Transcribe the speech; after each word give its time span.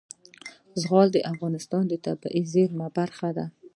زغال 0.81 1.07
د 1.13 1.17
افغانستان 1.31 1.83
د 1.87 1.93
طبیعي 2.05 2.41
زیرمو 2.53 2.87
برخه 2.97 3.29
ده. 3.37 3.45